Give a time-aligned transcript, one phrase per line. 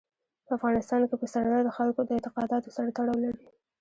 [0.45, 3.45] په افغانستان کې پسرلی د خلکو د اعتقاداتو سره تړاو لري.